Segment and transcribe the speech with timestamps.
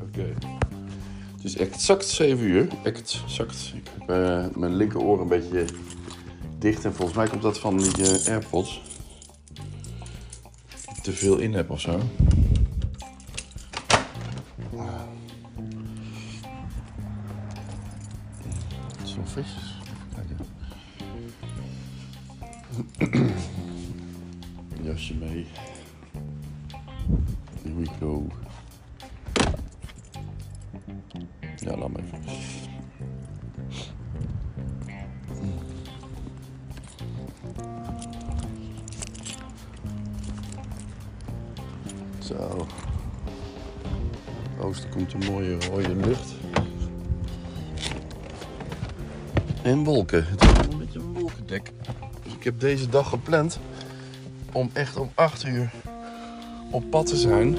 [0.00, 0.34] Oké.
[1.34, 2.68] Het is exact 7 uur.
[2.82, 3.72] Exact.
[3.74, 5.64] Ik heb eh, mijn linkeroor een beetje
[6.58, 6.84] dicht.
[6.84, 8.82] En volgens mij komt dat van die eh, AirPods.
[10.94, 12.00] Ik te veel in heb of zo.
[20.14, 20.36] Kijken.
[24.82, 25.46] Jasje mee.
[27.80, 28.26] We go.
[31.56, 32.18] Ja, laat maar even.
[42.18, 42.66] Zo.
[44.58, 46.34] Oosten komt een mooie rode lucht.
[49.62, 50.26] En wolken.
[50.26, 51.72] Het is een beetje een wolkendek.
[52.22, 53.58] Dus ik heb deze dag gepland
[54.52, 55.70] om echt om 8 uur
[56.70, 57.56] op pad te zijn.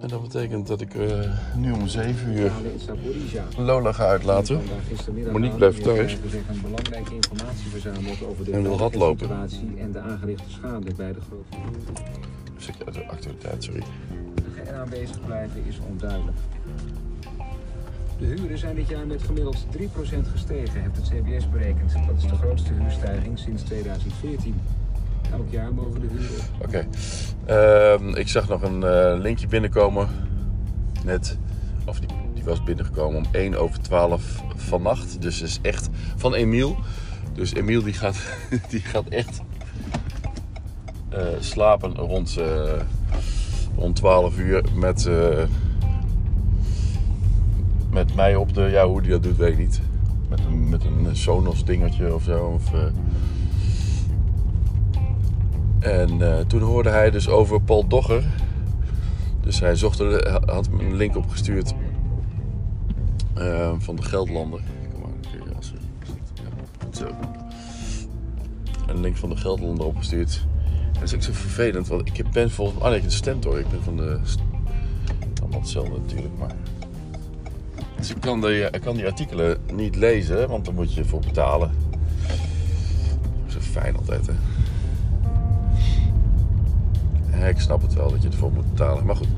[0.00, 2.52] En dat betekent dat ik eh, nu om 7 uur
[3.56, 4.60] Lola ga uitlaten.
[5.32, 6.18] Monique blijft thuis.
[8.44, 9.26] de En hardlopen.
[9.26, 11.56] situatie en de aangerichte schade bij de grote.
[12.56, 13.82] Dus ik uit de actualiteit, sorry.
[15.68, 16.36] Is onduidelijk.
[18.18, 19.80] De huren zijn dit jaar met gemiddeld 3%
[20.32, 21.92] gestegen, heeft het CBS berekend.
[21.92, 24.54] Dat is de grootste huurstijging sinds 2014.
[25.32, 26.66] Elk jaar mogen de op.
[26.66, 26.86] Oké.
[27.44, 30.08] Ehm, ik zag nog een eh, linkje binnenkomen.
[31.04, 31.38] Net.
[31.84, 35.22] Of die, die was binnengekomen om 1 over 12 vannacht.
[35.22, 36.76] Dus is echt van Emiel.
[37.32, 38.16] Dus Emiel die gaat,
[38.70, 39.42] die gaat echt
[41.14, 42.80] eh, slapen rond, eh,
[43.76, 45.42] rond 12 uur met, eh,
[47.90, 48.60] met mij op de.
[48.60, 49.80] Ja, hoe die dat doet, weet ik niet.
[50.28, 52.44] Met een, met een Sonos dingetje of zo.
[52.44, 52.70] Of,
[55.84, 58.24] en eh, toen hoorde hij dus over Paul Dogger.
[59.40, 61.74] Dus hij zocht er, had me een link opgestuurd
[63.34, 64.60] eh, van de Geldlander.
[64.92, 65.72] Kom maar, als
[66.92, 67.06] zo.
[68.86, 70.46] Een link van de Geldlander opgestuurd.
[70.92, 72.86] En dat is ook zo vervelend, want ik ben volgens mij.
[72.86, 73.58] Oh nee, ik de Stentor.
[73.58, 74.18] Ik ben van de.
[75.40, 76.54] Allemaal hetzelfde natuurlijk, maar.
[77.96, 81.70] Dus ik kan, ik kan die artikelen niet lezen, want daar moet je voor betalen.
[83.46, 84.32] Dat is fijn altijd, hè.
[87.48, 89.06] Ik snap het wel dat je ervoor moet betalen.
[89.06, 89.28] Maar goed.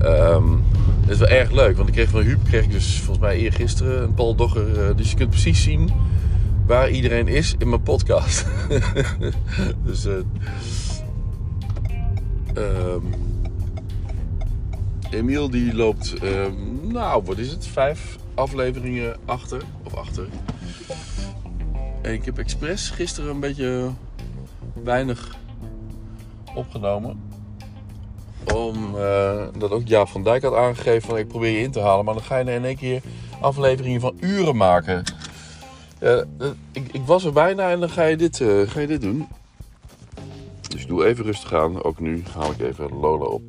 [0.00, 0.52] Ehm,
[1.00, 1.76] het is wel erg leuk.
[1.76, 4.88] Want ik kreeg van Huub kreeg ik dus volgens mij eergisteren een Paul Dogger.
[4.88, 5.90] eh, dus je kunt precies zien
[6.66, 8.46] waar iedereen is in mijn podcast.
[9.86, 10.06] dus...
[10.06, 10.14] eh
[12.54, 13.02] ehm,
[15.10, 16.52] Emiel die loopt, ehm,
[16.82, 19.62] nou wat is het, vijf afleveringen achter.
[19.82, 20.26] Of achter.
[22.02, 23.90] En ik heb expres gisteren een beetje
[24.82, 25.36] weinig
[26.54, 27.32] opgenomen.
[29.52, 32.04] Omdat ook Jaap van Dijk had aangegeven van ik probeer je in te halen.
[32.04, 33.02] Maar dan ga je in één keer
[33.40, 35.04] afleveringen van uren maken.
[35.98, 36.20] Eh,
[36.72, 39.28] ik, ik was er bijna en dan ga je dit, eh, ga je dit doen.
[40.68, 41.82] Dus doe even rustig aan.
[41.82, 43.42] Ook nu haal ik even Lola op.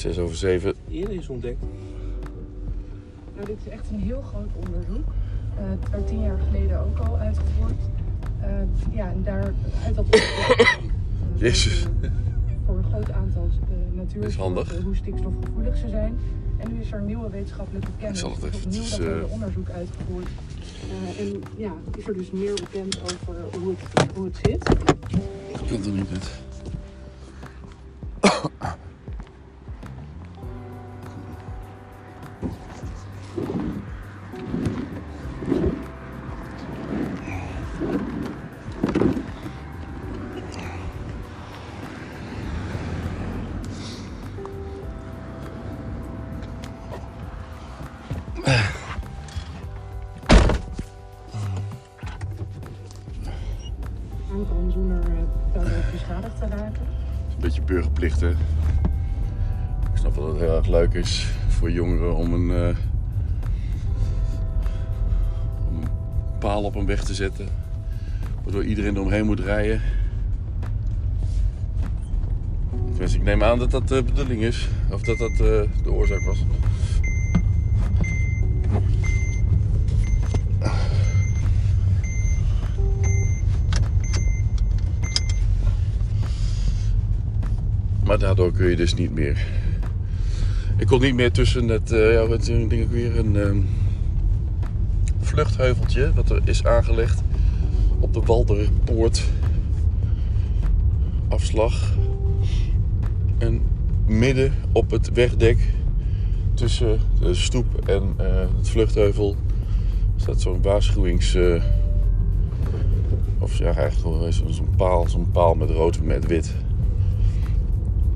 [0.00, 0.74] Zes over zeven.
[0.90, 1.62] Eerder is ontdekt.
[3.34, 5.06] Nou, dit is echt een heel groot onderzoek.
[5.56, 7.80] Eh, het werd tien jaar geleden ook al uitgevoerd.
[8.40, 8.50] Eh,
[8.94, 9.52] ja, en daar
[9.84, 10.74] uit dat onderzoek, eh,
[11.46, 11.86] Jezus.
[12.00, 12.10] eh,
[12.66, 14.62] voor een groot aantal uh, is handig.
[14.64, 16.18] natuursoorten hoe stikstofgevoelig ze zijn.
[16.56, 18.18] En nu is er nieuwe wetenschappelijke kennis.
[18.18, 20.26] zal het Er opnieuw dat hele eh, onderzoek uitgevoerd.
[21.16, 24.68] Eh, en ja, is er dus meer bekend over hoe het, hoe het zit.
[25.48, 26.40] Ik kan er niet met.
[54.32, 54.98] Aankomen zonder
[55.56, 55.62] uh,
[55.92, 56.82] beschadigd te raken.
[57.34, 58.22] Een beetje burgerplicht?
[58.22, 58.36] Ik
[59.94, 62.76] snap wel dat het heel erg leuk is voor jongeren om een, eh,
[65.68, 65.82] om
[66.38, 67.48] paal op een weg te zetten.
[68.42, 69.80] Waardoor iedereen eromheen moet rijden.
[72.96, 74.68] Dus ik neem aan dat dat de bedoeling is.
[74.90, 76.44] Of dat dat eh, de oorzaak was.
[88.10, 89.46] Maar daardoor kun je dus niet meer.
[90.76, 93.68] Ik kon niet meer tussen het, uh, ja, wat denk ik weer, een um,
[95.20, 97.22] vluchtheuveltje wat er is aangelegd
[98.00, 99.22] op de Walderpoort
[101.28, 101.96] afslag.
[103.38, 103.62] En
[104.06, 105.74] midden op het wegdek
[106.54, 108.26] tussen de stoep en uh,
[108.56, 109.36] het vluchtheuvel
[110.16, 111.34] staat zo'n waarschuwings.
[111.34, 111.62] Uh,
[113.38, 116.54] of ja, eigenlijk zo'n paal, zo'n paal met rood met wit.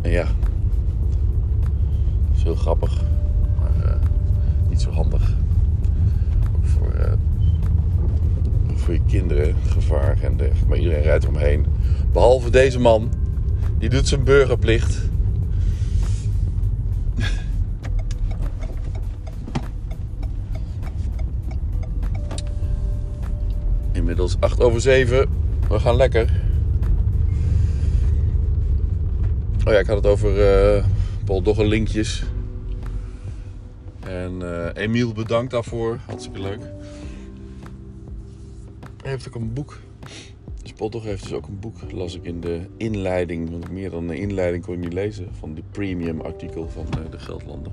[0.00, 0.26] En ja,
[2.34, 3.02] is heel grappig,
[3.60, 3.94] maar uh,
[4.68, 5.34] niet zo handig.
[6.56, 7.12] Ook voor, uh,
[8.74, 10.68] voor je kinderen gevaar en dergelijke.
[10.68, 11.66] Maar iedereen rijdt omheen.
[12.12, 13.10] Behalve deze man,
[13.78, 15.08] die doet zijn burgerplicht.
[23.92, 25.28] Inmiddels 8 over 7.
[25.68, 26.49] We gaan lekker.
[29.66, 30.30] Oh ja, ik had het over
[30.76, 30.84] uh,
[31.24, 32.24] Paul Dogger linkjes.
[34.00, 35.98] En uh, Emiel bedankt daarvoor.
[36.06, 36.60] Hartstikke leuk.
[39.02, 39.78] Hij heeft ook een boek.
[40.62, 41.76] Dus Paul Dogger heeft dus ook een boek.
[41.92, 43.50] Las ik in de inleiding.
[43.50, 45.28] Want meer dan een inleiding kon je niet lezen.
[45.38, 47.72] Van die premium artikel van uh, de Geldlanden.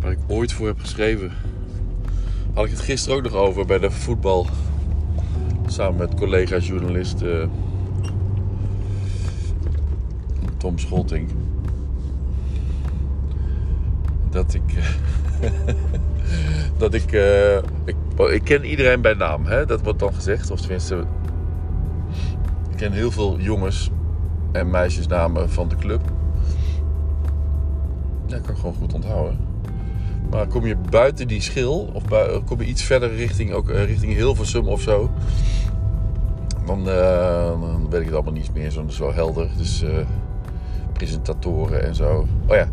[0.00, 1.32] Waar ik ooit voor heb geschreven.
[2.54, 4.46] Had ik het gisteren ook nog over bij de voetbal.
[5.66, 7.44] Samen met collega-journalist uh,
[10.62, 11.28] Tom Scholting.
[14.30, 14.62] Dat ik.
[16.78, 17.96] dat ik, uh, ik.
[18.30, 19.66] Ik ken iedereen bij naam, hè?
[19.66, 20.50] dat wordt dan gezegd.
[20.50, 21.04] Of tenminste.
[22.70, 23.90] Ik ken heel veel jongens
[24.52, 26.00] en meisjesnamen van de club.
[28.26, 29.38] Ja, kan ik gewoon goed onthouden.
[30.30, 32.02] Maar kom je buiten die schil, of
[32.44, 35.10] kom je iets verder richting, ook, richting Hilversum of zo,
[36.66, 39.48] dan, uh, dan weet ik het allemaal niet meer zo, zo helder.
[39.56, 39.84] Dus
[40.92, 42.26] presentatoren en zo.
[42.46, 42.68] Oh ja,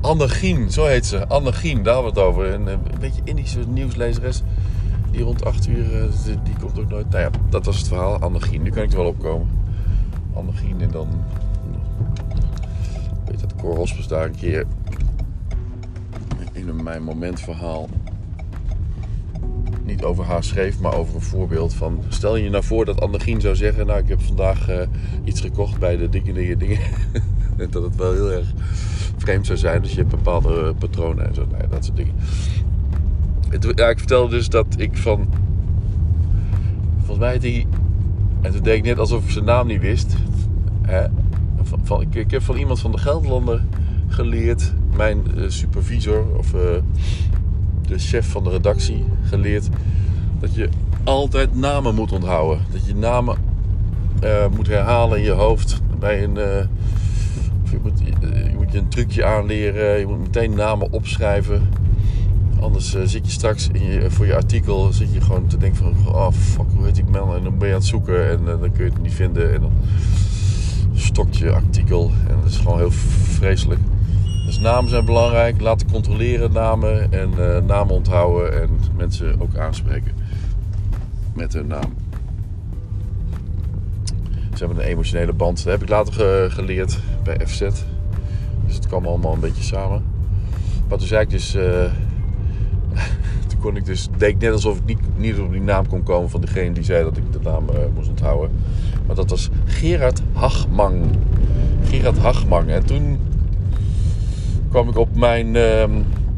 [0.00, 1.26] Anne Gien, zo heet ze.
[1.26, 2.52] Anne Gien, daar hebben we het over.
[2.52, 4.42] Een, een beetje Indische nieuwslezeres.
[5.10, 7.10] Die rond 8 uur, die, die, komt ook nooit.
[7.10, 8.18] Nou ja, dat was het verhaal.
[8.18, 9.48] Anne Gien, nu kan ik er wel opkomen.
[10.34, 11.08] Anne Gien en dan.
[13.26, 14.66] Weet dat Cor Hospes daar een keer
[16.52, 17.88] in mijn momentverhaal
[19.90, 22.02] niet over haar schreef, maar over een voorbeeld van...
[22.08, 23.86] Stel je nou voor dat Annegien zou zeggen...
[23.86, 24.76] Nou, ik heb vandaag uh,
[25.24, 26.80] iets gekocht bij de dikke dingen, dingen.
[27.70, 28.52] dat het wel heel erg
[29.16, 29.82] vreemd zou zijn.
[29.82, 31.46] Dus je hebt bepaalde patronen en zo.
[31.50, 32.14] Nou dat soort dingen.
[33.48, 35.28] Het, ja, ik vertelde dus dat ik van...
[36.96, 37.66] Volgens mij die...
[38.40, 40.16] En toen deed ik net alsof ik zijn naam niet wist.
[40.82, 41.06] Hè?
[41.82, 43.64] Van, ik, heb van iemand van de Gelderlander
[44.08, 46.60] geleerd mijn uh, supervisor of uh,
[47.90, 49.68] de chef van de redactie geleerd
[50.40, 50.68] dat je
[51.04, 52.64] altijd namen moet onthouden.
[52.72, 53.36] Dat je namen
[54.24, 56.34] uh, moet herhalen in je hoofd bij een.
[56.34, 59.98] je, moet, je moet je een trucje aanleren.
[59.98, 61.68] Je moet meteen namen opschrijven.
[62.60, 66.14] Anders zit je straks in je, voor je artikel zit je gewoon te denken van
[66.14, 68.72] oh fuck hoe heet die man en dan ben je aan het zoeken en dan
[68.72, 69.72] kun je het niet vinden en dan
[70.94, 73.80] stokt je artikel en dat is gewoon heel vreselijk.
[74.46, 75.60] Dus namen zijn belangrijk.
[75.60, 80.12] Laten controleren namen en uh, namen onthouden en mensen ook aanspreken
[81.34, 81.94] met hun naam.
[84.54, 85.64] Ze hebben een emotionele band.
[85.64, 87.60] Dat heb ik later ge geleerd bij FZ.
[88.66, 90.02] Dus het kwam allemaal een beetje samen.
[90.88, 91.54] Maar toen zei ik dus.
[91.54, 91.62] Uh,
[93.48, 94.08] toen kon ik dus.
[94.18, 97.04] Deed net alsof ik niet, niet op die naam kon komen van degene die zei
[97.04, 98.50] dat ik de naam uh, moest onthouden.
[99.06, 101.04] Maar dat was Gerard Hagmang.
[101.84, 102.68] Gerard Hagmang.
[102.68, 103.18] En toen
[104.70, 105.84] kwam ik op mijn uh,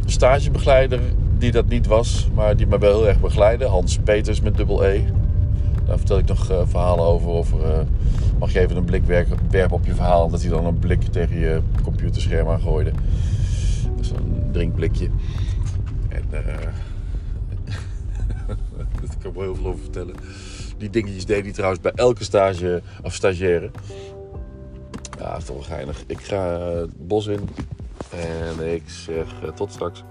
[0.05, 1.01] stagebegeleider,
[1.39, 3.65] die dat niet was, maar die me wel heel erg begeleidde.
[3.65, 5.05] Hans Peters met dubbel E.
[5.87, 7.29] Daar vertel ik nog uh, verhalen over.
[7.29, 7.79] over uh,
[8.39, 10.31] mag je even een blik werpen op je verhaal.
[10.31, 12.93] Dat hij dan een blik tegen je computerscherm aan gooide.
[14.15, 15.09] Een drinkblikje.
[16.09, 16.47] En uh,
[18.47, 18.57] daar
[19.21, 20.15] kan ik wel heel veel over vertellen.
[20.79, 23.71] Die dingetjes deed hij trouwens bij elke stage of stagiaire.
[25.19, 26.05] Ja, toch wel geinig.
[26.07, 27.49] Ik ga het bos in.
[28.13, 30.03] En ik zeg tot straks.